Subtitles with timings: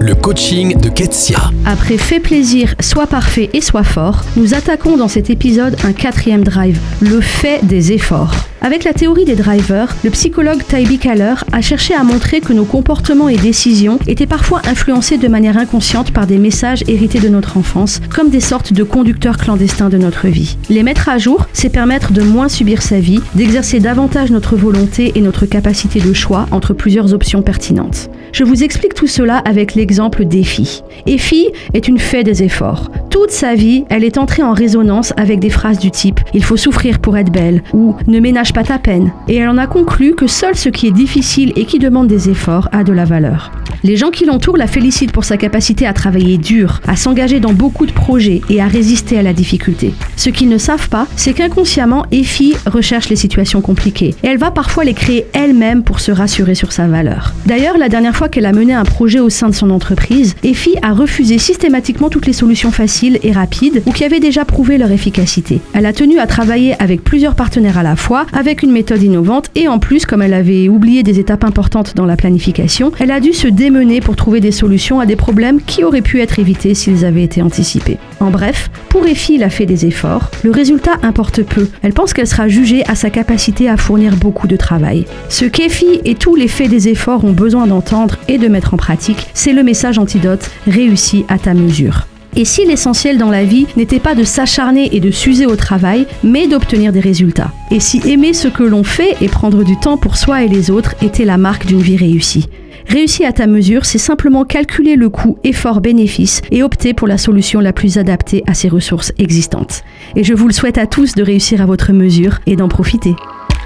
[0.00, 1.50] Le coaching de Ketsia.
[1.66, 6.44] Après fait plaisir, soit parfait et soit fort, nous attaquons dans cet épisode un quatrième
[6.44, 8.34] drive, le fait des efforts.
[8.64, 12.64] Avec la théorie des drivers, le psychologue Tybee Kaller a cherché à montrer que nos
[12.64, 17.58] comportements et décisions étaient parfois influencés de manière inconsciente par des messages hérités de notre
[17.58, 20.56] enfance, comme des sortes de conducteurs clandestins de notre vie.
[20.70, 25.12] Les mettre à jour, c'est permettre de moins subir sa vie, d'exercer davantage notre volonté
[25.14, 28.08] et notre capacité de choix entre plusieurs options pertinentes.
[28.32, 30.82] Je vous explique tout cela avec l'exemple d'Effie.
[31.04, 32.90] Effie est une fée des efforts.
[33.10, 36.56] Toute sa vie, elle est entrée en résonance avec des phrases du type Il faut
[36.56, 39.12] souffrir pour être belle ou Ne ménage pas ta peine.
[39.28, 42.30] Et elle en a conclu que seul ce qui est difficile et qui demande des
[42.30, 43.50] efforts a de la valeur.
[43.82, 47.52] Les gens qui l'entourent la félicitent pour sa capacité à travailler dur, à s'engager dans
[47.52, 49.92] beaucoup de projets et à résister à la difficulté.
[50.16, 54.50] Ce qu'ils ne savent pas, c'est qu'inconsciemment, Effie recherche les situations compliquées et elle va
[54.50, 57.34] parfois les créer elle-même pour se rassurer sur sa valeur.
[57.44, 60.76] D'ailleurs, la dernière fois qu'elle a mené un projet au sein de son entreprise, Effie
[60.80, 64.92] a refusé systématiquement toutes les solutions faciles et rapides ou qui avaient déjà prouvé leur
[64.92, 65.60] efficacité.
[65.74, 69.50] Elle a tenu à travailler avec plusieurs partenaires à la fois, avec une méthode innovante
[69.54, 73.20] et en plus, comme elle avait oublié des étapes importantes dans la planification, elle a
[73.20, 76.74] dû se démarrer pour trouver des solutions à des problèmes qui auraient pu être évités
[76.74, 77.98] s'ils avaient été anticipés.
[78.20, 80.30] En bref, pour Effie, elle a fait des efforts.
[80.42, 81.68] Le résultat importe peu.
[81.82, 85.06] Elle pense qu'elle sera jugée à sa capacité à fournir beaucoup de travail.
[85.28, 88.76] Ce qu'Effie et tous les faits des efforts ont besoin d'entendre et de mettre en
[88.76, 92.06] pratique, c'est le message antidote réussi à ta mesure.
[92.36, 96.06] Et si l'essentiel dans la vie n'était pas de s'acharner et de s'user au travail,
[96.24, 97.52] mais d'obtenir des résultats?
[97.70, 100.70] Et si aimer ce que l'on fait et prendre du temps pour soi et les
[100.70, 102.48] autres était la marque d'une vie réussie?
[102.88, 107.60] Réussir à ta mesure, c'est simplement calculer le coût effort-bénéfice et opter pour la solution
[107.60, 109.82] la plus adaptée à ses ressources existantes.
[110.16, 113.14] Et je vous le souhaite à tous de réussir à votre mesure et d'en profiter.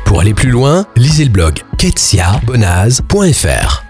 [0.05, 3.88] Pour aller plus loin, lisez le blog ketsiabonaz.fr.